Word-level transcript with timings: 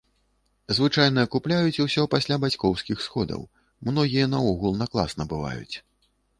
Звычайна 0.77 1.25
купляюць 1.35 1.83
усё 1.85 2.07
пасля 2.15 2.39
бацькоўскіх 2.47 2.97
сходаў, 3.09 3.47
многія 3.93 4.25
наогул 4.35 4.71
на 4.83 4.91
клас 4.95 5.11
набываюць. 5.23 5.75